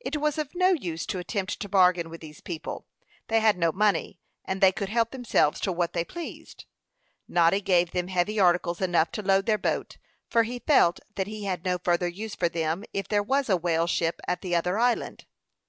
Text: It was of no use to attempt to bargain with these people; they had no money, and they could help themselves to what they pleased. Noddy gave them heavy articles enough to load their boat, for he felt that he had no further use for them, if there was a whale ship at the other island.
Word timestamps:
It 0.00 0.16
was 0.16 0.38
of 0.38 0.56
no 0.56 0.70
use 0.72 1.06
to 1.06 1.20
attempt 1.20 1.60
to 1.60 1.68
bargain 1.68 2.10
with 2.10 2.20
these 2.20 2.40
people; 2.40 2.88
they 3.28 3.38
had 3.38 3.56
no 3.56 3.70
money, 3.70 4.18
and 4.44 4.60
they 4.60 4.72
could 4.72 4.88
help 4.88 5.12
themselves 5.12 5.60
to 5.60 5.70
what 5.70 5.92
they 5.92 6.04
pleased. 6.04 6.64
Noddy 7.28 7.60
gave 7.60 7.92
them 7.92 8.08
heavy 8.08 8.40
articles 8.40 8.80
enough 8.80 9.12
to 9.12 9.22
load 9.22 9.46
their 9.46 9.58
boat, 9.58 9.98
for 10.28 10.42
he 10.42 10.58
felt 10.58 10.98
that 11.14 11.28
he 11.28 11.44
had 11.44 11.64
no 11.64 11.78
further 11.78 12.08
use 12.08 12.34
for 12.34 12.48
them, 12.48 12.82
if 12.92 13.06
there 13.06 13.22
was 13.22 13.48
a 13.48 13.56
whale 13.56 13.86
ship 13.86 14.20
at 14.26 14.40
the 14.40 14.56
other 14.56 14.80
island. 14.80 15.26